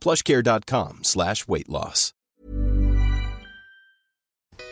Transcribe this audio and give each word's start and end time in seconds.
plushcare.com 0.00 0.98
slash. 1.02 1.44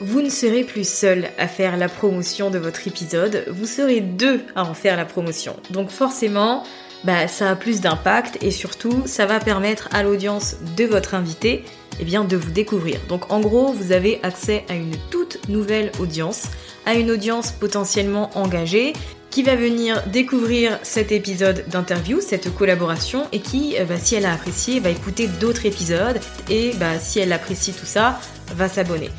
Vous 0.01 0.23
ne 0.23 0.31
serez 0.31 0.65
plus 0.65 0.89
seul 0.89 1.29
à 1.39 1.49
faire 1.49 1.77
la 1.77 1.89
promotion 1.89 2.51
de 2.51 2.59
votre 2.59 2.87
épisode, 2.87 3.45
vous 3.49 3.67
serez 3.67 4.01
deux 4.01 4.43
à 4.55 4.65
en 4.65 4.75
faire 4.75 4.97
la 4.97 5.05
promotion. 5.05 5.57
Donc 5.71 5.91
forcément, 5.91 6.63
bah, 7.05 7.29
ça 7.29 7.51
a 7.51 7.57
plus 7.57 7.81
d'impact 7.81 8.43
et 8.43 8.51
surtout, 8.51 9.03
ça 9.07 9.27
va 9.27 9.41
permettre 9.41 9.89
à 9.93 10.03
l'audience 10.03 10.57
de 10.77 10.85
votre 10.85 11.15
invité 11.15 11.65
eh 12.01 12.05
bien, 12.05 12.25
de 12.25 12.37
vous 12.37 12.51
découvrir. 12.51 13.01
Donc 13.09 13.33
en 13.33 13.41
gros, 13.41 13.73
vous 13.73 13.93
avez 13.93 14.21
accès 14.23 14.65
à 14.69 14.75
une 14.75 14.97
toute 15.11 15.49
nouvelle 15.49 15.91
audience, 15.99 16.45
à 16.87 16.95
une 16.95 17.11
audience 17.11 17.51
potentiellement 17.51 18.31
engagée 18.37 18.93
qui 19.39 19.45
va 19.45 19.55
venir 19.55 20.03
découvrir 20.09 20.81
cet 20.83 21.13
épisode 21.13 21.65
d'interview, 21.69 22.21
cette 22.21 22.53
collaboration, 22.53 23.29
et 23.31 23.39
qui, 23.39 23.77
euh, 23.79 23.85
bah, 23.85 23.95
si 23.97 24.17
elle 24.17 24.27
a 24.27 24.33
apprécié, 24.33 24.81
va 24.81 24.91
écouter 24.91 25.29
d'autres 25.29 25.65
épisodes, 25.65 26.19
et 26.51 26.73
bah, 26.75 26.99
si 26.99 27.21
elle 27.21 27.33
apprécie 27.33 27.73
tout 27.73 27.87
ça, 27.87 28.19
va 28.57 28.69
s'abonner. 28.69 29.11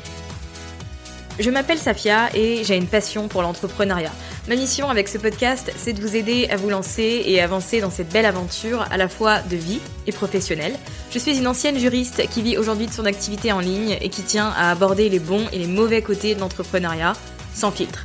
Je 1.38 1.48
m'appelle 1.48 1.78
Safia 1.78 2.28
et 2.34 2.64
j'ai 2.64 2.76
une 2.76 2.86
passion 2.86 3.28
pour 3.28 3.40
l'entrepreneuriat. 3.40 4.12
Ma 4.46 4.56
mission 4.56 4.90
avec 4.90 5.08
ce 5.08 5.16
podcast, 5.16 5.72
c'est 5.78 5.94
de 5.94 6.02
vous 6.02 6.14
aider 6.14 6.48
à 6.50 6.56
vous 6.56 6.68
lancer 6.68 7.22
et 7.24 7.40
avancer 7.40 7.80
dans 7.80 7.90
cette 7.90 8.12
belle 8.12 8.26
aventure 8.26 8.84
à 8.90 8.98
la 8.98 9.08
fois 9.08 9.38
de 9.38 9.56
vie 9.56 9.80
et 10.06 10.12
professionnelle. 10.12 10.74
Je 11.10 11.18
suis 11.18 11.38
une 11.38 11.46
ancienne 11.46 11.78
juriste 11.78 12.28
qui 12.28 12.42
vit 12.42 12.58
aujourd'hui 12.58 12.88
de 12.88 12.92
son 12.92 13.06
activité 13.06 13.52
en 13.52 13.60
ligne 13.60 13.96
et 14.02 14.10
qui 14.10 14.20
tient 14.20 14.52
à 14.54 14.70
aborder 14.70 15.08
les 15.08 15.18
bons 15.18 15.46
et 15.50 15.58
les 15.58 15.66
mauvais 15.66 16.02
côtés 16.02 16.34
de 16.34 16.40
l'entrepreneuriat 16.40 17.14
sans 17.54 17.70
filtre. 17.70 18.04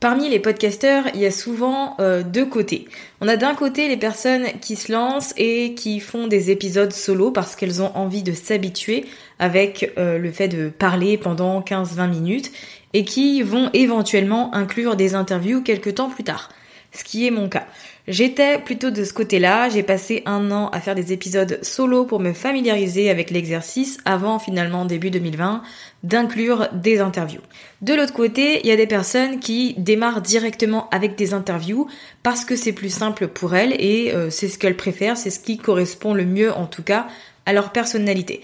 Parmi 0.00 0.28
les 0.28 0.38
podcasteurs, 0.38 1.06
il 1.14 1.20
y 1.20 1.26
a 1.26 1.32
souvent 1.32 1.96
euh, 1.98 2.22
deux 2.22 2.46
côtés. 2.46 2.86
On 3.20 3.26
a 3.26 3.36
d'un 3.36 3.56
côté 3.56 3.88
les 3.88 3.96
personnes 3.96 4.46
qui 4.60 4.76
se 4.76 4.92
lancent 4.92 5.34
et 5.36 5.74
qui 5.74 5.98
font 5.98 6.28
des 6.28 6.52
épisodes 6.52 6.92
solo 6.92 7.32
parce 7.32 7.56
qu'elles 7.56 7.82
ont 7.82 7.90
envie 7.96 8.22
de 8.22 8.32
s'habituer 8.32 9.06
avec 9.40 9.92
euh, 9.98 10.16
le 10.18 10.30
fait 10.30 10.46
de 10.46 10.68
parler 10.68 11.18
pendant 11.18 11.60
15-20 11.62 12.10
minutes 12.10 12.52
et 12.92 13.04
qui 13.04 13.42
vont 13.42 13.70
éventuellement 13.72 14.54
inclure 14.54 14.94
des 14.94 15.16
interviews 15.16 15.62
quelques 15.62 15.96
temps 15.96 16.10
plus 16.10 16.22
tard. 16.22 16.50
Ce 16.92 17.02
qui 17.02 17.26
est 17.26 17.32
mon 17.32 17.48
cas. 17.48 17.66
J'étais 18.08 18.58
plutôt 18.58 18.90
de 18.90 19.04
ce 19.04 19.12
côté-là, 19.12 19.68
j'ai 19.68 19.82
passé 19.82 20.22
un 20.24 20.50
an 20.50 20.70
à 20.70 20.80
faire 20.80 20.94
des 20.94 21.12
épisodes 21.12 21.58
solo 21.60 22.06
pour 22.06 22.20
me 22.20 22.32
familiariser 22.32 23.10
avec 23.10 23.30
l'exercice 23.30 23.98
avant 24.06 24.38
finalement 24.38 24.86
début 24.86 25.10
2020 25.10 25.60
d'inclure 26.04 26.68
des 26.72 27.00
interviews. 27.00 27.42
De 27.82 27.92
l'autre 27.92 28.14
côté, 28.14 28.60
il 28.64 28.66
y 28.66 28.72
a 28.72 28.76
des 28.76 28.86
personnes 28.86 29.40
qui 29.40 29.74
démarrent 29.76 30.22
directement 30.22 30.88
avec 30.88 31.16
des 31.16 31.34
interviews 31.34 31.86
parce 32.22 32.46
que 32.46 32.56
c'est 32.56 32.72
plus 32.72 32.88
simple 32.88 33.28
pour 33.28 33.54
elles 33.54 33.74
et 33.78 34.14
euh, 34.14 34.30
c'est 34.30 34.48
ce 34.48 34.58
qu'elles 34.58 34.78
préfèrent, 34.78 35.18
c'est 35.18 35.28
ce 35.28 35.40
qui 35.40 35.58
correspond 35.58 36.14
le 36.14 36.24
mieux 36.24 36.50
en 36.50 36.64
tout 36.64 36.82
cas 36.82 37.08
à 37.44 37.52
leur 37.52 37.72
personnalité. 37.72 38.40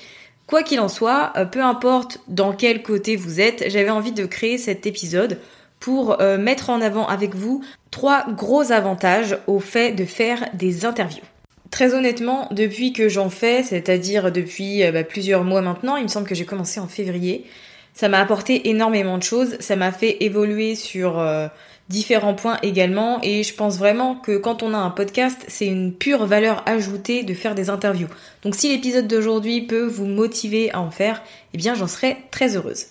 Quoi 0.47 0.63
qu'il 0.63 0.79
en 0.79 0.89
soit, 0.89 1.33
euh, 1.37 1.47
peu 1.47 1.63
importe 1.63 2.21
dans 2.29 2.53
quel 2.53 2.83
côté 2.83 3.17
vous 3.17 3.41
êtes, 3.41 3.65
j'avais 3.69 3.89
envie 3.89 4.13
de 4.13 4.27
créer 4.27 4.59
cet 4.59 4.87
épisode 4.87 5.39
pour 5.85 6.23
euh, 6.23 6.39
mettre 6.39 6.71
en 6.71 6.81
avant 6.81 7.07
avec 7.07 7.35
vous 7.35 7.63
trois 7.91 8.25
gros 8.33 8.73
avantages 8.73 9.37
au 9.47 9.61
fait 9.61 9.93
de 9.93 10.07
faire 10.07 10.49
des 10.55 10.87
interviews. 10.87 11.21
Très 11.71 11.93
honnêtement, 11.93 12.49
depuis 12.53 12.95
que 12.95 13.11
j'en 13.11 13.29
fais, 13.29 13.63
c'est-à-dire 13.63 14.33
depuis 14.33 14.83
euh, 14.83 14.93
bah, 14.93 15.05
plusieurs 15.05 15.45
mois 15.45 15.61
maintenant, 15.61 15.97
il 15.97 16.05
me 16.05 16.09
semble 16.09 16.27
que 16.27 16.35
j'ai 16.35 16.47
commencé 16.47 16.81
en 16.81 16.89
février, 16.89 17.45
ça 17.93 18.09
m'a 18.09 18.19
apporté 18.19 18.71
énormément 18.71 19.19
de 19.19 19.23
choses, 19.23 19.59
ça 19.61 19.77
m'a 19.77 19.93
fait 19.93 20.25
évoluer 20.25 20.75
sur 20.75 21.19
euh, 21.19 21.49
différents 21.91 22.35
points 22.35 22.57
également 22.63 23.19
et 23.23 23.43
je 23.43 23.53
pense 23.53 23.77
vraiment 23.77 24.15
que 24.15 24.39
quand 24.39 24.63
on 24.63 24.73
a 24.73 24.79
un 24.79 24.91
podcast, 24.91 25.45
c'est 25.49 25.67
une 25.67 25.93
pure 25.93 26.25
valeur 26.25 26.63
ajoutée 26.65 27.25
de 27.25 27.35
faire 27.35 27.55
des 27.55 27.69
interviews. 27.69 28.09
Donc 28.43 28.55
si 28.55 28.71
l'épisode 28.71 29.07
d'aujourd'hui 29.07 29.61
peut 29.61 29.85
vous 29.85 30.07
motiver 30.07 30.73
à 30.73 30.81
en 30.81 30.91
faire, 30.91 31.23
eh 31.53 31.59
bien 31.59 31.75
j'en 31.75 31.89
serais 31.89 32.17
très 32.31 32.57
heureuse. 32.57 32.87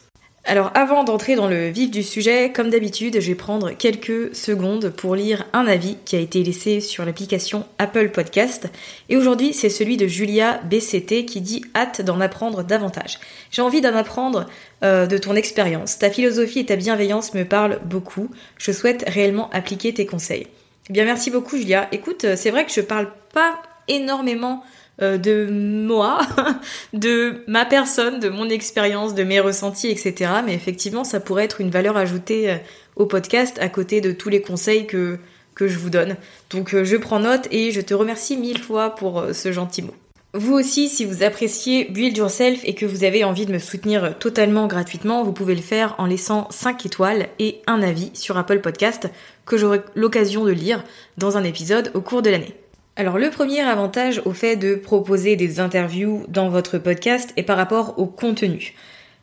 Alors 0.45 0.71
avant 0.75 1.05
d'entrer 1.05 1.35
dans 1.35 1.47
le 1.47 1.69
vif 1.69 1.89
du 1.89 2.03
sujet, 2.03 2.51
comme 2.51 2.69
d'habitude, 2.69 3.21
je 3.21 3.27
vais 3.27 3.35
prendre 3.35 3.71
quelques 3.71 4.35
secondes 4.35 4.89
pour 4.89 5.15
lire 5.15 5.45
un 5.53 5.65
avis 5.65 5.95
qui 6.03 6.17
a 6.17 6.19
été 6.19 6.43
laissé 6.43 6.81
sur 6.81 7.05
l'application 7.05 7.65
Apple 7.79 8.09
Podcast. 8.09 8.67
Et 9.07 9.15
aujourd'hui, 9.15 9.53
c'est 9.53 9.69
celui 9.69 9.95
de 9.95 10.05
Julia 10.05 10.59
BCT 10.69 11.23
qui 11.23 11.39
dit 11.39 11.63
hâte 11.73 12.01
d'en 12.01 12.19
apprendre 12.19 12.61
davantage. 12.61 13.19
J'ai 13.51 13.61
envie 13.61 13.79
d'en 13.79 13.95
apprendre 13.95 14.47
euh, 14.83 15.07
de 15.07 15.17
ton 15.17 15.33
expérience. 15.35 15.97
Ta 15.97 16.09
philosophie 16.09 16.59
et 16.59 16.65
ta 16.65 16.75
bienveillance 16.75 17.33
me 17.33 17.45
parlent 17.45 17.79
beaucoup. 17.85 18.29
Je 18.57 18.73
souhaite 18.73 19.05
réellement 19.07 19.49
appliquer 19.51 19.93
tes 19.93 20.05
conseils. 20.05 20.47
Eh 20.89 20.93
bien 20.93 21.05
merci 21.05 21.31
beaucoup 21.31 21.55
Julia. 21.55 21.87
Écoute, 21.93 22.25
c'est 22.35 22.51
vrai 22.51 22.65
que 22.65 22.73
je 22.73 22.81
parle 22.81 23.07
pas 23.33 23.61
énormément 23.87 24.61
euh, 25.01 25.17
de 25.17 25.47
moi, 25.49 26.19
de 26.93 27.43
ma 27.47 27.65
personne, 27.65 28.19
de 28.19 28.29
mon 28.29 28.47
expérience, 28.49 29.15
de 29.15 29.23
mes 29.23 29.39
ressentis, 29.39 29.87
etc. 29.87 30.31
Mais 30.45 30.53
effectivement, 30.53 31.03
ça 31.03 31.19
pourrait 31.19 31.45
être 31.45 31.61
une 31.61 31.71
valeur 31.71 31.97
ajoutée 31.97 32.51
euh, 32.51 32.57
au 32.95 33.07
podcast 33.07 33.57
à 33.59 33.69
côté 33.69 34.01
de 34.01 34.11
tous 34.11 34.29
les 34.29 34.41
conseils 34.41 34.85
que, 34.85 35.17
que 35.55 35.67
je 35.67 35.79
vous 35.79 35.89
donne. 35.89 36.15
Donc 36.51 36.75
euh, 36.75 36.83
je 36.83 36.95
prends 36.95 37.19
note 37.19 37.47
et 37.49 37.71
je 37.71 37.81
te 37.81 37.95
remercie 37.95 38.37
mille 38.37 38.59
fois 38.59 38.93
pour 38.93 39.25
ce 39.33 39.51
gentil 39.51 39.81
mot. 39.81 39.95
Vous 40.35 40.53
aussi, 40.53 40.89
si 40.89 41.05
vous 41.05 41.23
appréciez 41.23 41.85
Build 41.85 42.17
Yourself 42.17 42.61
et 42.63 42.73
que 42.73 42.87
vous 42.87 43.03
avez 43.03 43.23
envie 43.23 43.45
de 43.45 43.51
me 43.51 43.59
soutenir 43.59 44.17
totalement 44.17 44.65
gratuitement, 44.65 45.23
vous 45.23 45.33
pouvez 45.33 45.53
le 45.53 45.61
faire 45.61 45.93
en 45.99 46.07
laissant 46.07 46.47
5 46.49 46.87
étoiles 46.87 47.29
et 47.37 47.61
un 47.67 47.83
avis 47.83 48.09
sur 48.15 48.37
Apple 48.37 48.59
Podcast 48.59 49.09
que 49.45 49.57
j'aurai 49.57 49.81
l'occasion 49.93 50.43
de 50.43 50.51
lire 50.51 50.83
dans 51.17 51.37
un 51.37 51.43
épisode 51.43 51.91
au 51.93 52.01
cours 52.01 52.23
de 52.23 52.31
l'année. 52.31 52.55
Alors 52.95 53.17
le 53.17 53.31
premier 53.31 53.61
avantage 53.61 54.21
au 54.23 54.33
fait 54.33 54.55
de 54.55 54.75
proposer 54.75 55.35
des 55.35 55.59
interviews 55.59 56.25
dans 56.27 56.49
votre 56.49 56.77
podcast 56.77 57.33
est 57.37 57.43
par 57.43 57.57
rapport 57.57 57.97
au 57.97 58.05
contenu. 58.05 58.75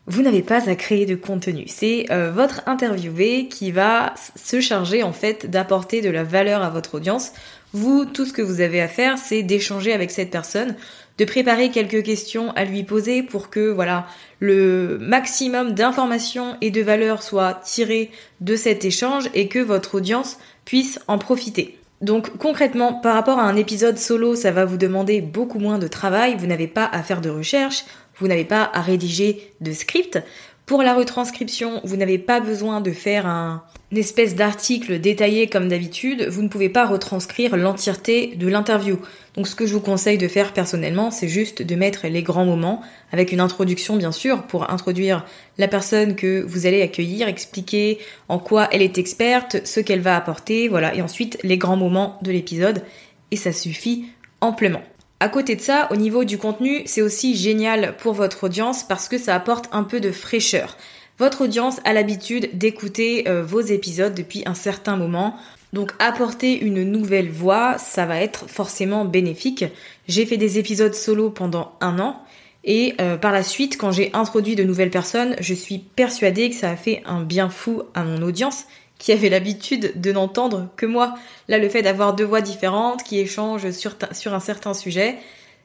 vous 0.09 0.23
n'avez 0.23 0.43
pas 0.43 0.69
à 0.69 0.75
créer 0.75 1.07
de 1.07 1.15
contenu. 1.15 1.65
C'est 1.69 2.07
euh, 2.11 2.33
votre 2.33 2.63
interviewé 2.67 3.47
qui 3.47 3.71
va 3.71 4.13
se 4.35 4.61
charger 4.61 5.05
en 5.05 5.13
fait 5.13 5.49
d'apporter 5.49 6.01
de 6.01 6.11
la 6.11 6.25
valeur 6.25 6.65
à 6.65 6.71
votre 6.71 6.97
audience. 6.97 7.31
Vous, 7.73 8.07
tout 8.07 8.27
ce 8.27 8.33
que 8.33 8.43
vous 8.43 8.61
avez 8.61 8.81
à 8.81 8.89
faire, 8.89 9.19
c'est 9.19 9.45
d'échanger 9.45 9.93
avec 9.93 10.11
cette 10.11 10.33
personne, 10.33 10.75
de 11.19 11.25
préparer 11.25 11.71
quelques 11.71 12.03
questions 12.03 12.51
à 12.57 12.65
lui 12.65 12.83
poser 12.83 13.23
pour 13.23 13.51
que 13.51 13.71
voilà 13.71 14.09
le 14.41 14.99
maximum 15.01 15.75
d'informations 15.75 16.57
et 16.61 16.73
de 16.73 16.83
valeur 16.83 17.23
soit 17.23 17.61
tiré 17.63 18.11
de 18.41 18.57
cet 18.57 18.85
échange 18.85 19.31
et 19.33 19.47
que 19.47 19.61
votre 19.61 19.95
audience 19.95 20.39
puisse 20.65 20.99
en 21.07 21.19
profiter. 21.19 21.80
Donc 22.01 22.39
concrètement, 22.39 22.95
par 22.95 23.15
rapport 23.15 23.39
à 23.39 23.43
un 23.43 23.57
épisode 23.57 23.99
solo, 23.99 24.35
ça 24.35 24.51
va 24.51 24.65
vous 24.65 24.79
demander 24.79 25.21
beaucoup 25.21 25.59
moins 25.59 25.79
de 25.79 25.87
travail, 25.87 26.37
vous 26.39 26.47
n'avez 26.47 26.67
pas 26.67 26.87
à 26.87 27.03
faire 27.03 27.21
de 27.21 27.29
recherche, 27.29 27.85
vous 28.17 28.29
n'avez 28.29 28.45
pas 28.45 28.71
à 28.73 28.81
rédiger 28.81 29.53
de 29.61 29.73
script. 29.73 30.23
Pour 30.71 30.85
la 30.85 30.95
retranscription, 30.95 31.81
vous 31.83 31.97
n'avez 31.97 32.17
pas 32.17 32.39
besoin 32.39 32.81
de 32.81 32.93
faire 32.93 33.27
un, 33.27 33.65
une 33.91 33.99
espèce 33.99 34.37
d'article 34.37 35.01
détaillé 35.01 35.49
comme 35.49 35.67
d'habitude. 35.67 36.29
Vous 36.29 36.43
ne 36.43 36.49
pouvez 36.49 36.69
pas 36.69 36.87
retranscrire 36.87 37.57
l'entièreté 37.57 38.37
de 38.37 38.47
l'interview. 38.47 39.01
Donc 39.35 39.49
ce 39.49 39.57
que 39.57 39.67
je 39.67 39.73
vous 39.73 39.81
conseille 39.81 40.17
de 40.17 40.29
faire 40.29 40.53
personnellement, 40.53 41.11
c'est 41.11 41.27
juste 41.27 41.63
de 41.63 41.75
mettre 41.75 42.07
les 42.07 42.23
grands 42.23 42.45
moments, 42.45 42.83
avec 43.11 43.33
une 43.33 43.41
introduction 43.41 43.97
bien 43.97 44.13
sûr, 44.13 44.45
pour 44.45 44.71
introduire 44.71 45.27
la 45.59 45.67
personne 45.67 46.15
que 46.15 46.41
vous 46.43 46.67
allez 46.67 46.83
accueillir, 46.83 47.27
expliquer 47.27 47.99
en 48.29 48.39
quoi 48.39 48.69
elle 48.71 48.83
est 48.83 48.97
experte, 48.97 49.67
ce 49.67 49.81
qu'elle 49.81 50.03
va 50.03 50.15
apporter, 50.15 50.69
voilà, 50.69 50.95
et 50.95 51.03
ensuite 51.03 51.37
les 51.43 51.59
grands 51.59 51.77
moments 51.77 52.17
de 52.23 52.31
l'épisode. 52.31 52.85
Et 53.33 53.37
ça 53.37 53.51
suffit 53.53 54.05
amplement. 54.41 54.83
À 55.23 55.29
côté 55.29 55.55
de 55.55 55.61
ça, 55.61 55.87
au 55.91 55.97
niveau 55.97 56.25
du 56.25 56.39
contenu, 56.39 56.83
c'est 56.87 57.03
aussi 57.03 57.37
génial 57.37 57.95
pour 57.99 58.15
votre 58.15 58.45
audience 58.45 58.83
parce 58.83 59.07
que 59.07 59.19
ça 59.19 59.35
apporte 59.35 59.69
un 59.71 59.85
peu 59.85 60.01
de 60.01 60.11
fraîcheur. 60.11 60.79
Votre 61.19 61.43
audience 61.43 61.79
a 61.85 61.93
l'habitude 61.93 62.49
d'écouter 62.55 63.29
euh, 63.29 63.43
vos 63.45 63.61
épisodes 63.61 64.15
depuis 64.15 64.43
un 64.47 64.55
certain 64.55 64.97
moment. 64.97 65.37
Donc 65.75 65.93
apporter 65.99 66.59
une 66.59 66.83
nouvelle 66.85 67.31
voix, 67.31 67.77
ça 67.77 68.07
va 68.07 68.19
être 68.21 68.49
forcément 68.49 69.05
bénéfique. 69.05 69.67
J'ai 70.09 70.25
fait 70.25 70.39
des 70.39 70.59
épisodes 70.59 70.95
solo 70.95 71.29
pendant 71.29 71.73
un 71.83 71.99
an 71.99 72.23
et 72.65 72.95
euh, 73.01 73.17
par 73.17 73.33
la 73.33 73.43
suite, 73.43 73.77
quand 73.79 73.93
j'ai 73.93 74.11
introduit 74.15 74.55
de 74.55 74.65
nouvelles 74.65 74.91
personnes, 74.91 75.37
je 75.41 75.55
suis 75.55 75.79
persuadée 75.79 76.51
que 76.51 76.57
ça 76.57 76.71
a 76.71 76.77
fait 76.77 77.03
un 77.07 77.23
bien 77.23 77.49
fou 77.49 77.83
à 77.95 78.05
mon 78.05 78.23
audience 78.23 78.65
qui 79.01 79.11
avait 79.11 79.31
l'habitude 79.31 80.01
de 80.01 80.13
n'entendre 80.13 80.69
que 80.77 80.87
moi. 80.87 81.15
Là, 81.49 81.59
le 81.59 81.69
fait 81.69 81.83
d'avoir 81.83 82.15
deux 82.15 82.25
voix 82.25 82.43
différentes 82.43 83.03
qui 83.03 83.19
échangent 83.19 83.73
sur, 83.73 83.97
sur 84.13 84.35
un 84.35 84.41
certain 84.41 84.75
sujet, 84.75 85.17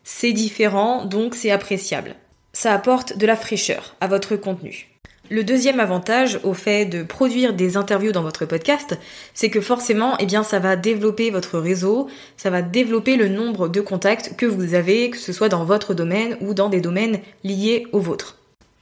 c'est 0.03 0.31
différent, 0.31 1.05
donc 1.05 1.35
c'est 1.35 1.51
appréciable. 1.51 2.15
Ça 2.53 2.73
apporte 2.73 3.17
de 3.17 3.27
la 3.27 3.35
fraîcheur 3.35 3.95
à 4.01 4.07
votre 4.07 4.37
contenu. 4.37 4.87
Le 5.29 5.43
deuxième 5.43 5.79
avantage 5.79 6.39
au 6.43 6.53
fait 6.53 6.85
de 6.85 7.03
produire 7.03 7.53
des 7.53 7.77
interviews 7.77 8.11
dans 8.11 8.21
votre 8.21 8.45
podcast, 8.45 8.97
c'est 9.33 9.49
que 9.49 9.59
forcément, 9.59 10.15
eh 10.19 10.25
bien, 10.25 10.43
ça 10.43 10.59
va 10.59 10.75
développer 10.75 11.31
votre 11.31 11.59
réseau, 11.59 12.07
ça 12.37 12.51
va 12.51 12.61
développer 12.61 13.17
le 13.17 13.27
nombre 13.27 13.67
de 13.67 13.81
contacts 13.81 14.37
que 14.37 14.45
vous 14.45 14.75
avez, 14.75 15.09
que 15.09 15.17
ce 15.17 15.33
soit 15.33 15.49
dans 15.49 15.65
votre 15.65 15.93
domaine 15.93 16.37
ou 16.41 16.53
dans 16.53 16.69
des 16.69 16.79
domaines 16.79 17.19
liés 17.43 17.87
au 17.91 17.99
vôtre. 17.99 18.37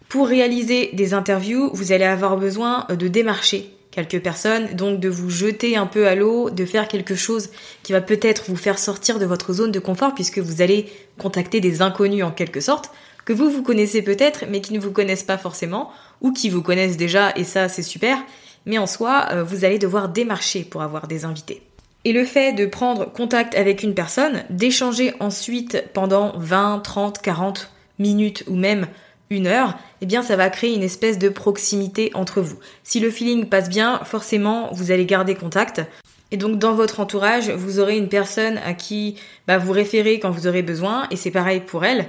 Pour 0.10 0.28
réaliser 0.28 0.92
des 0.94 1.14
interviews, 1.14 1.72
vous 1.74 1.92
allez 1.92 2.04
avoir 2.04 2.38
besoin 2.38 2.86
de 2.90 3.08
démarcher 3.08 3.72
quelques 3.94 4.22
personnes, 4.22 4.74
donc 4.74 5.00
de 5.00 5.08
vous 5.08 5.30
jeter 5.30 5.78
un 5.78 5.86
peu 5.86 6.08
à 6.08 6.16
l'eau, 6.16 6.50
de 6.50 6.66
faire 6.66 6.88
quelque 6.88 7.16
chose 7.16 7.50
qui 7.84 7.92
va 7.92 8.02
peut-être 8.02 8.46
vous 8.48 8.56
faire 8.56 8.80
sortir 8.80 9.20
de 9.20 9.26
votre 9.26 9.54
zone 9.54 9.72
de 9.72 9.80
confort 9.80 10.16
puisque 10.16 10.40
vous 10.40 10.62
allez 10.62 10.92
contacter 11.20 11.62
des 11.62 11.82
inconnus 11.82 12.24
en 12.24 12.32
quelque 12.32 12.60
sorte, 12.60 12.92
que 13.26 13.34
vous 13.34 13.50
vous 13.50 13.62
connaissez 13.62 14.02
peut-être 14.02 14.46
mais 14.50 14.62
qui 14.62 14.74
ne 14.74 14.80
vous 14.80 14.92
connaissent 14.92 15.24
pas 15.24 15.38
forcément, 15.38 15.92
ou 16.22 16.32
qui 16.32 16.50
vous 16.50 16.64
connaissent 16.64 16.98
déjà 16.98 17.32
et 17.36 17.44
ça 17.44 17.70
c'est 17.70 17.84
super, 17.84 18.18
mais 18.66 18.80
en 18.80 18.88
soi 18.88 19.28
euh, 19.32 19.44
vous 19.44 19.64
allez 19.64 19.78
devoir 19.78 20.10
démarcher 20.10 20.64
pour 20.64 20.82
avoir 20.82 21.08
des 21.08 21.24
invités. 21.26 21.62
Et 22.06 22.12
le 22.12 22.26
fait 22.26 22.54
de 22.54 22.66
prendre 22.66 23.06
contact 23.06 23.56
avec 23.56 23.84
une 23.84 23.94
personne, 23.94 24.44
d'échanger 24.50 25.14
ensuite 25.20 25.84
pendant 25.94 26.34
20, 26.38 26.80
30, 26.80 27.22
40 27.22 27.72
minutes 28.00 28.44
ou 28.48 28.56
même 28.56 28.88
une 29.34 29.48
heure, 29.48 29.78
eh 30.02 30.06
bien 30.06 30.22
ça 30.22 30.36
va 30.36 30.50
créer 30.50 30.74
une 30.74 30.84
espèce 30.84 31.18
de 31.18 31.30
proximité 31.30 32.12
entre 32.14 32.42
vous. 32.42 32.58
Si 32.84 33.00
le 33.00 33.10
feeling 33.10 33.46
passe 33.46 33.70
bien, 33.70 34.00
forcément 34.04 34.70
vous 34.72 34.92
allez 34.92 35.06
garder 35.06 35.36
contact. 35.36 35.82
Et 36.32 36.38
donc 36.38 36.58
dans 36.58 36.74
votre 36.74 37.00
entourage, 37.00 37.50
vous 37.52 37.80
aurez 37.80 37.98
une 37.98 38.10
personne 38.10 38.60
à 38.66 38.74
qui 38.74 39.18
bah, 39.48 39.58
vous 39.58 39.72
référez 39.72 40.20
quand 40.20 40.32
vous 40.32 40.48
aurez 40.48 40.64
besoin, 40.64 41.08
et 41.12 41.16
c'est 41.16 41.32
pareil 41.32 41.60
pour 41.60 41.86
elle. 41.86 42.08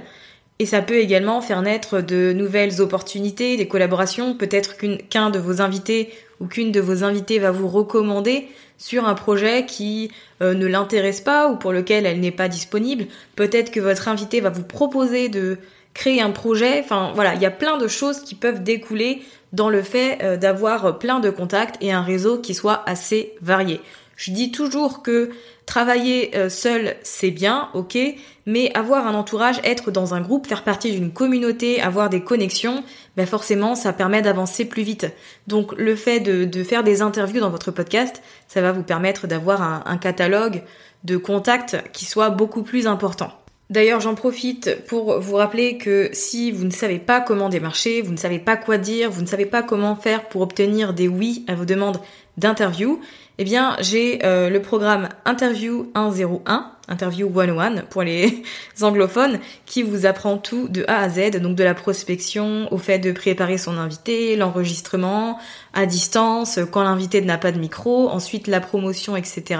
Et 0.57 0.65
ça 0.65 0.81
peut 0.81 0.97
également 0.97 1.41
faire 1.41 1.61
naître 1.61 1.99
de 1.99 2.31
nouvelles 2.31 2.79
opportunités, 2.79 3.57
des 3.57 3.67
collaborations. 3.67 4.33
Peut-être 4.35 4.77
qu'un 5.09 5.29
de 5.29 5.37
vos 5.37 5.61
invités 5.61 6.13
ou 6.39 6.47
qu'une 6.47 6.71
de 6.71 6.79
vos 6.79 7.03
invités 7.03 7.39
va 7.39 7.51
vous 7.51 7.67
recommander 7.67 8.47
sur 8.77 9.05
un 9.05 9.15
projet 9.15 9.65
qui 9.65 10.11
euh, 10.41 10.53
ne 10.53 10.65
l'intéresse 10.65 11.21
pas 11.21 11.49
ou 11.49 11.57
pour 11.57 11.73
lequel 11.73 12.05
elle 12.05 12.21
n'est 12.21 12.31
pas 12.31 12.47
disponible. 12.47 13.07
Peut-être 13.35 13.69
que 13.69 13.81
votre 13.81 14.07
invité 14.07 14.39
va 14.39 14.49
vous 14.49 14.63
proposer 14.63 15.27
de 15.27 15.57
créer 15.95 16.21
un 16.21 16.29
projet. 16.29 16.79
Enfin 16.83 17.11
voilà, 17.15 17.33
il 17.33 17.41
y 17.41 17.47
a 17.47 17.51
plein 17.51 17.77
de 17.77 17.87
choses 17.87 18.19
qui 18.19 18.35
peuvent 18.35 18.61
découler 18.61 19.23
dans 19.53 19.69
le 19.69 19.81
fait 19.81 20.19
euh, 20.21 20.37
d'avoir 20.37 20.99
plein 20.99 21.19
de 21.19 21.31
contacts 21.31 21.77
et 21.81 21.91
un 21.91 22.03
réseau 22.03 22.37
qui 22.37 22.53
soit 22.53 22.83
assez 22.85 23.33
varié. 23.41 23.81
Je 24.17 24.31
dis 24.31 24.51
toujours 24.51 25.01
que 25.01 25.31
travailler 25.65 26.37
euh, 26.37 26.49
seul, 26.49 26.95
c'est 27.03 27.31
bien, 27.31 27.69
ok, 27.73 27.97
mais 28.45 28.71
avoir 28.73 29.07
un 29.07 29.13
entourage, 29.13 29.59
être 29.63 29.91
dans 29.91 30.13
un 30.13 30.21
groupe, 30.21 30.47
faire 30.47 30.63
partie 30.63 30.91
d'une 30.91 31.11
communauté, 31.11 31.81
avoir 31.81 32.09
des 32.09 32.21
connexions, 32.21 32.83
ben 33.17 33.25
forcément, 33.25 33.75
ça 33.75 33.91
permet 33.91 34.21
d'avancer 34.21 34.65
plus 34.65 34.83
vite. 34.83 35.07
Donc 35.47 35.73
le 35.73 35.95
fait 35.95 36.19
de, 36.19 36.63
faire 36.63 36.83
des 36.83 37.01
interviews 37.01 37.41
dans 37.41 37.49
votre 37.49 37.71
podcast, 37.71 38.21
ça 38.47 38.61
va 38.61 38.71
vous 38.71 38.83
permettre 38.83 39.27
d'avoir 39.27 39.85
un 39.85 39.97
catalogue 39.97 40.63
de 41.03 41.17
contacts 41.17 41.77
qui 41.91 42.05
soit 42.05 42.29
beaucoup 42.29 42.63
plus 42.63 42.87
important. 42.87 43.31
D'ailleurs, 43.71 43.99
j'en 43.99 44.13
profite 44.13 44.85
pour 44.85 45.19
vous 45.19 45.35
rappeler 45.35 45.77
que 45.77 46.09
si 46.13 46.51
vous 46.51 46.65
ne 46.65 46.71
savez 46.71 46.99
pas 46.99 47.19
comment 47.19 47.49
démarcher, 47.49 48.01
vous 48.03 48.11
ne 48.11 48.17
savez 48.17 48.37
pas 48.37 48.57
quoi 48.57 48.77
dire, 48.77 49.09
vous 49.09 49.21
ne 49.21 49.27
savez 49.27 49.47
pas 49.47 49.63
comment 49.63 49.95
faire 49.95 50.29
pour 50.29 50.41
obtenir 50.41 50.93
des 50.93 51.07
oui 51.07 51.43
à 51.47 51.55
vos 51.55 51.65
demandes 51.65 51.99
d'interview, 52.37 52.99
eh 53.37 53.43
bien, 53.43 53.75
j'ai 53.79 54.23
euh, 54.23 54.49
le 54.49 54.61
programme 54.61 55.09
Interview 55.25 55.91
101, 55.95 56.71
Interview 56.87 57.29
101 57.33 57.81
pour 57.89 58.03
les 58.03 58.43
anglophones, 58.81 59.39
qui 59.65 59.83
vous 59.83 60.05
apprend 60.05 60.37
tout 60.37 60.69
de 60.69 60.85
A 60.87 60.99
à 60.99 61.09
Z, 61.09 61.31
donc 61.41 61.55
de 61.55 61.63
la 61.63 61.73
prospection 61.73 62.71
au 62.71 62.77
fait 62.77 62.99
de 62.99 63.11
préparer 63.11 63.57
son 63.57 63.77
invité, 63.77 64.37
l'enregistrement 64.37 65.37
à 65.73 65.85
distance, 65.85 66.59
quand 66.71 66.83
l'invité 66.83 67.19
n'a 67.21 67.37
pas 67.37 67.51
de 67.51 67.59
micro, 67.59 68.09
ensuite 68.09 68.47
la 68.47 68.61
promotion, 68.61 69.17
etc. 69.17 69.59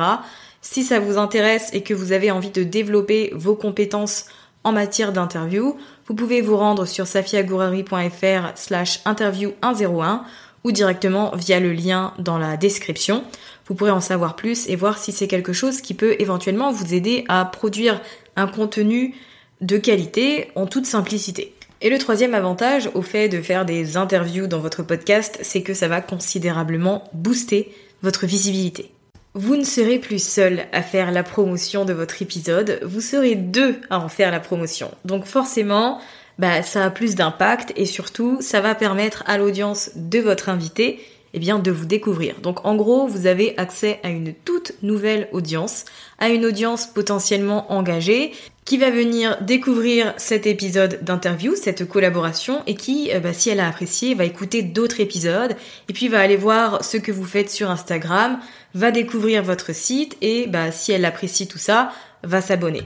Si 0.68 0.84
ça 0.84 1.00
vous 1.00 1.20
intéresse 1.20 1.70
et 1.74 1.84
que 1.84 1.94
vous 1.94 2.12
avez 2.12 2.32
envie 2.32 2.50
de 2.50 2.64
développer 2.64 3.32
vos 3.36 3.54
compétences 3.54 4.26
en 4.64 4.72
matière 4.72 5.14
d'interview, 5.14 5.78
vous 6.08 6.16
pouvez 6.16 6.42
vous 6.42 6.58
rendre 6.58 6.86
sur 6.86 7.06
safiagourari.fr 7.06 8.52
slash 8.56 9.00
interview 9.06 9.54
101 9.62 10.26
ou 10.64 10.72
directement 10.72 11.32
via 11.36 11.60
le 11.60 11.72
lien 11.72 12.16
dans 12.18 12.40
la 12.40 12.58
description. 12.58 13.24
Vous 13.68 13.76
pourrez 13.76 13.92
en 13.92 14.02
savoir 14.02 14.36
plus 14.36 14.68
et 14.68 14.76
voir 14.76 14.98
si 14.98 15.12
c'est 15.12 15.28
quelque 15.28 15.54
chose 15.54 15.82
qui 15.82 15.94
peut 15.94 16.16
éventuellement 16.18 16.72
vous 16.72 16.96
aider 16.96 17.26
à 17.28 17.46
produire 17.46 18.02
un 18.36 18.48
contenu 18.48 19.14
de 19.62 19.78
qualité 19.78 20.50
en 20.56 20.66
toute 20.66 20.88
simplicité. 20.88 21.54
Et 21.82 21.92
le 21.92 22.00
troisième 22.00 22.34
avantage 22.34 22.90
au 22.96 23.04
fait 23.04 23.30
de 23.30 23.40
faire 23.40 23.66
des 23.66 23.98
interviews 23.98 24.48
dans 24.48 24.60
votre 24.60 24.82
podcast, 24.82 25.38
c'est 25.44 25.62
que 25.62 25.76
ça 25.76 25.88
va 25.88 26.02
considérablement 26.02 27.04
booster 27.14 27.72
votre 28.02 28.26
visibilité. 28.26 28.95
Vous 29.38 29.58
ne 29.58 29.66
serez 29.66 30.00
plus 30.00 30.24
seul 30.24 30.66
à 30.72 30.82
faire 30.82 31.12
la 31.12 31.22
promotion 31.22 31.84
de 31.84 31.92
votre 31.92 32.22
épisode, 32.22 32.80
vous 32.84 33.02
serez 33.02 33.36
deux 33.36 33.76
à 33.90 34.00
en 34.00 34.08
faire 34.08 34.32
la 34.32 34.40
promotion. 34.40 34.92
Donc 35.04 35.26
forcément, 35.26 36.00
bah, 36.40 36.64
ça 36.64 36.86
a 36.86 36.90
plus 36.90 37.16
d'impact 37.16 37.74
et 37.76 37.86
surtout, 37.86 38.38
ça 38.40 38.62
va 38.62 38.76
permettre 38.76 39.26
à 39.28 39.38
l'audience 39.38 39.92
de 39.98 40.20
votre 40.20 40.48
invité 40.48 41.02
eh 41.34 41.40
bien, 41.40 41.60
de 41.60 41.70
vous 41.70 41.86
découvrir. 41.86 42.40
Donc 42.40 42.66
en 42.66 42.78
gros, 42.78 43.08
vous 43.08 43.28
avez 43.28 43.58
accès 43.58 44.00
à 44.04 44.10
une 44.10 44.34
toute 44.34 44.72
nouvelle 44.84 45.28
audience, 45.34 45.84
à 46.18 46.30
une 46.30 46.46
audience 46.46 46.88
potentiellement 46.88 47.70
engagée 47.74 48.32
qui 48.66 48.80
va 48.80 48.90
venir 48.90 49.38
découvrir 49.42 50.14
cet 50.18 50.48
épisode 50.48 51.00
d'interview, 51.04 51.56
cette 51.56 51.88
collaboration, 51.88 52.64
et 52.66 52.76
qui, 52.76 53.12
euh, 53.14 53.20
bah, 53.20 53.32
si 53.32 53.50
elle 53.50 53.60
a 53.60 53.68
apprécié, 53.68 54.16
va 54.16 54.26
écouter 54.26 54.64
d'autres 54.64 55.00
épisodes, 55.00 55.56
et 55.88 55.94
puis 55.94 56.08
va 56.08 56.20
aller 56.20 56.36
voir 56.36 56.84
ce 56.84 56.98
que 56.98 57.12
vous 57.12 57.26
faites 57.26 57.52
sur 57.52 57.70
Instagram, 57.70 58.40
va 58.74 58.90
découvrir 58.90 59.44
votre 59.44 59.74
site, 59.74 60.18
et 60.22 60.48
bah, 60.48 60.72
si 60.72 60.92
elle 60.92 61.06
apprécie 61.06 61.48
tout 61.48 61.60
ça, 61.60 61.92
va 62.24 62.42
s'abonner. 62.42 62.82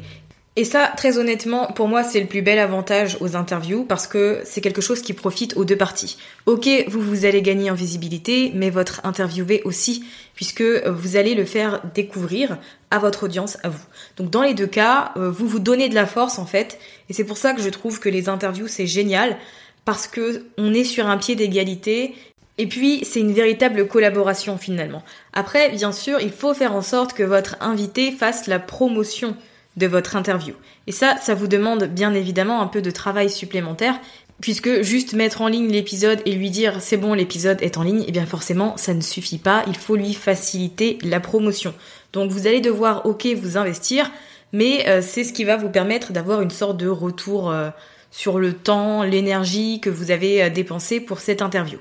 Et 0.59 0.65
ça, 0.65 0.91
très 0.97 1.17
honnêtement, 1.17 1.67
pour 1.67 1.87
moi, 1.87 2.03
c'est 2.03 2.19
le 2.19 2.25
plus 2.25 2.41
bel 2.41 2.59
avantage 2.59 3.15
aux 3.21 3.37
interviews 3.37 3.85
parce 3.85 4.07
que 4.07 4.41
c'est 4.43 4.59
quelque 4.59 4.81
chose 4.81 5.01
qui 5.01 5.13
profite 5.13 5.55
aux 5.55 5.63
deux 5.63 5.77
parties. 5.77 6.17
Ok, 6.47 6.67
vous, 6.89 6.99
vous 6.99 7.23
allez 7.23 7.41
gagner 7.41 7.71
en 7.71 7.75
visibilité, 7.75 8.51
mais 8.53 8.69
votre 8.69 8.99
interviewé 9.05 9.61
aussi, 9.63 10.03
puisque 10.35 10.59
euh, 10.59 10.91
vous 10.91 11.15
allez 11.15 11.33
le 11.33 11.45
faire 11.45 11.81
découvrir 11.95 12.57
à 12.91 12.99
votre 12.99 13.23
audience, 13.23 13.57
à 13.63 13.69
vous. 13.69 13.79
Donc 14.17 14.31
dans 14.31 14.41
les 14.41 14.53
deux 14.53 14.67
cas, 14.67 15.13
euh, 15.15 15.31
vous 15.31 15.47
vous 15.47 15.59
donnez 15.59 15.87
de 15.87 15.95
la 15.95 16.05
force 16.05 16.39
en 16.39 16.45
fait, 16.45 16.77
et 17.07 17.13
c'est 17.13 17.23
pour 17.23 17.37
ça 17.37 17.53
que 17.53 17.61
je 17.61 17.69
trouve 17.69 18.01
que 18.01 18.09
les 18.09 18.27
interviews, 18.27 18.67
c'est 18.67 18.85
génial 18.85 19.37
parce 19.85 20.07
que 20.07 20.45
on 20.57 20.73
est 20.73 20.83
sur 20.83 21.07
un 21.07 21.17
pied 21.17 21.37
d'égalité 21.37 22.15
et 22.57 22.67
puis, 22.67 23.05
c'est 23.05 23.21
une 23.21 23.31
véritable 23.31 23.87
collaboration 23.87 24.57
finalement. 24.57 25.01
Après, 25.31 25.69
bien 25.69 25.93
sûr, 25.93 26.19
il 26.19 26.29
faut 26.29 26.53
faire 26.53 26.75
en 26.75 26.81
sorte 26.81 27.13
que 27.13 27.23
votre 27.23 27.55
invité 27.61 28.11
fasse 28.11 28.47
la 28.47 28.59
promotion 28.59 29.37
de 29.77 29.87
votre 29.87 30.15
interview. 30.15 30.53
Et 30.87 30.91
ça, 30.91 31.17
ça 31.17 31.35
vous 31.35 31.47
demande 31.47 31.85
bien 31.85 32.13
évidemment 32.13 32.61
un 32.61 32.67
peu 32.67 32.81
de 32.81 32.91
travail 32.91 33.29
supplémentaire, 33.29 33.99
puisque 34.41 34.81
juste 34.81 35.13
mettre 35.13 35.41
en 35.41 35.47
ligne 35.47 35.69
l'épisode 35.69 36.21
et 36.25 36.33
lui 36.33 36.49
dire 36.49 36.77
c'est 36.79 36.97
bon, 36.97 37.13
l'épisode 37.13 37.61
est 37.61 37.77
en 37.77 37.83
ligne, 37.83 38.03
eh 38.07 38.11
bien 38.11 38.25
forcément, 38.25 38.77
ça 38.77 38.93
ne 38.93 39.01
suffit 39.01 39.37
pas, 39.37 39.63
il 39.67 39.75
faut 39.75 39.95
lui 39.95 40.13
faciliter 40.13 40.97
la 41.03 41.19
promotion. 41.19 41.73
Donc 42.13 42.31
vous 42.31 42.47
allez 42.47 42.61
devoir, 42.61 43.05
ok, 43.05 43.27
vous 43.35 43.57
investir, 43.57 44.11
mais 44.53 44.87
euh, 44.87 45.01
c'est 45.01 45.23
ce 45.23 45.33
qui 45.33 45.43
va 45.43 45.57
vous 45.57 45.69
permettre 45.69 46.11
d'avoir 46.11 46.41
une 46.41 46.49
sorte 46.49 46.77
de 46.77 46.87
retour 46.87 47.51
euh, 47.51 47.69
sur 48.11 48.39
le 48.39 48.53
temps, 48.53 49.03
l'énergie 49.03 49.79
que 49.79 49.89
vous 49.89 50.11
avez 50.11 50.43
euh, 50.43 50.49
dépensé 50.49 50.99
pour 50.99 51.19
cette 51.19 51.41
interview. 51.41 51.77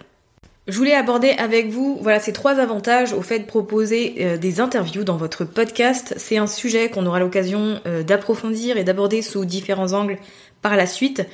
Je 0.68 0.76
voulais 0.76 0.94
aborder 0.94 1.30
avec 1.30 1.70
vous 1.70 1.98
voilà 2.02 2.20
ces 2.20 2.34
trois 2.34 2.60
avantages 2.60 3.14
au 3.14 3.22
fait 3.22 3.38
de 3.38 3.46
proposer 3.46 4.16
euh, 4.20 4.36
des 4.36 4.60
interviews 4.60 5.02
dans 5.02 5.16
votre 5.16 5.46
podcast. 5.46 6.12
C'est 6.18 6.36
un 6.36 6.46
sujet 6.46 6.90
qu'on 6.90 7.06
aura 7.06 7.20
l'occasion 7.20 7.80
euh, 7.86 8.02
d'approfondir 8.02 8.76
et 8.76 8.84
d'aborder 8.84 9.22
sous 9.22 9.46
différents 9.46 9.94
angles 9.94 10.18
par 10.60 10.76
la 10.76 10.84
suite. 10.84 11.26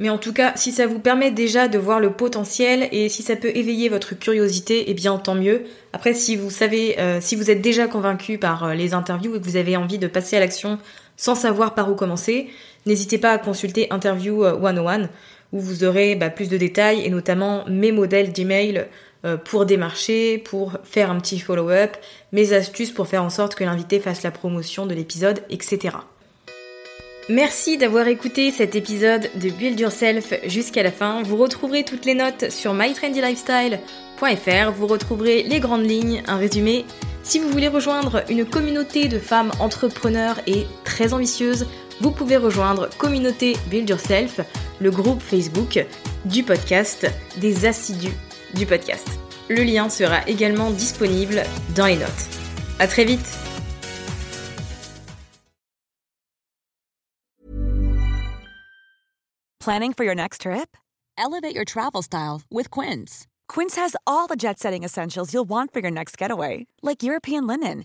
Mais 0.00 0.10
en 0.10 0.18
tout 0.18 0.32
cas, 0.32 0.54
si 0.56 0.72
ça 0.72 0.88
vous 0.88 0.98
permet 0.98 1.30
déjà 1.30 1.68
de 1.68 1.78
voir 1.78 2.00
le 2.00 2.10
potentiel 2.10 2.88
et 2.90 3.08
si 3.08 3.22
ça 3.22 3.36
peut 3.36 3.52
éveiller 3.54 3.88
votre 3.88 4.18
curiosité, 4.18 4.86
eh 4.88 4.94
bien 4.94 5.18
tant 5.18 5.36
mieux. 5.36 5.62
Après, 5.92 6.12
si 6.12 6.34
vous 6.34 6.50
savez, 6.50 6.98
euh, 6.98 7.20
si 7.20 7.36
vous 7.36 7.48
êtes 7.48 7.62
déjà 7.62 7.86
convaincu 7.86 8.38
par 8.38 8.74
les 8.74 8.92
interviews 8.92 9.36
et 9.36 9.38
que 9.38 9.44
vous 9.44 9.56
avez 9.56 9.76
envie 9.76 9.98
de 9.98 10.08
passer 10.08 10.36
à 10.36 10.40
l'action 10.40 10.78
sans 11.16 11.36
savoir 11.36 11.74
par 11.74 11.92
où 11.92 11.94
commencer, 11.94 12.48
n'hésitez 12.86 13.18
pas 13.18 13.30
à 13.30 13.38
consulter 13.38 13.86
Interview 13.92 14.42
101 14.42 15.10
où 15.52 15.60
vous 15.60 15.84
aurez 15.84 16.14
bah, 16.14 16.30
plus 16.30 16.48
de 16.48 16.56
détails 16.56 17.04
et 17.04 17.10
notamment 17.10 17.64
mes 17.68 17.92
modèles 17.92 18.32
d'email 18.32 18.86
euh, 19.24 19.36
pour 19.36 19.66
démarcher, 19.66 20.38
pour 20.38 20.78
faire 20.84 21.10
un 21.10 21.20
petit 21.20 21.38
follow-up, 21.38 21.96
mes 22.32 22.52
astuces 22.52 22.90
pour 22.90 23.06
faire 23.06 23.22
en 23.22 23.30
sorte 23.30 23.54
que 23.54 23.64
l'invité 23.64 24.00
fasse 24.00 24.22
la 24.22 24.30
promotion 24.30 24.86
de 24.86 24.94
l'épisode, 24.94 25.42
etc. 25.50 25.96
Merci 27.28 27.76
d'avoir 27.78 28.08
écouté 28.08 28.50
cet 28.50 28.74
épisode 28.74 29.30
de 29.36 29.50
Build 29.50 29.78
Yourself 29.78 30.34
jusqu'à 30.46 30.82
la 30.82 30.90
fin. 30.90 31.22
Vous 31.22 31.36
retrouverez 31.36 31.84
toutes 31.84 32.04
les 32.04 32.14
notes 32.14 32.50
sur 32.50 32.74
mytrendylifestyle.fr. 32.74 34.72
Vous 34.72 34.86
retrouverez 34.86 35.44
les 35.44 35.60
grandes 35.60 35.88
lignes, 35.88 36.22
un 36.26 36.38
résumé. 36.38 36.84
Si 37.22 37.38
vous 37.38 37.48
voulez 37.50 37.68
rejoindre 37.68 38.24
une 38.30 38.44
communauté 38.44 39.06
de 39.06 39.18
femmes 39.18 39.52
entrepreneurs 39.60 40.40
et 40.48 40.66
très 40.82 41.12
ambitieuses, 41.12 41.66
vous 42.00 42.10
pouvez 42.10 42.36
rejoindre 42.36 42.88
Communauté 42.98 43.56
Build 43.68 43.88
Yourself, 43.88 44.40
le 44.80 44.90
groupe 44.90 45.20
Facebook 45.20 45.78
du 46.24 46.42
podcast, 46.42 47.06
des 47.36 47.66
assidus 47.66 48.16
du 48.54 48.66
podcast. 48.66 49.06
Le 49.48 49.62
lien 49.62 49.88
sera 49.90 50.26
également 50.26 50.70
disponible 50.70 51.42
dans 51.76 51.86
les 51.86 51.96
notes. 51.96 52.28
À 52.78 52.86
très 52.86 53.04
vite! 53.04 53.26
Planning 59.60 59.92
for 59.92 60.04
your 60.04 60.14
next 60.14 60.42
trip? 60.42 60.74
Elevate 61.18 61.54
your 61.54 61.66
travel 61.66 62.02
style 62.02 62.40
with 62.50 62.70
Quince. 62.70 63.26
Quince 63.46 63.76
has 63.76 63.94
all 64.06 64.26
the 64.26 64.36
jet 64.36 64.58
setting 64.58 64.84
essentials 64.84 65.34
you'll 65.34 65.48
want 65.48 65.70
for 65.70 65.80
your 65.80 65.90
next 65.90 66.16
getaway, 66.16 66.66
like 66.82 67.02
European 67.02 67.46
linen 67.46 67.84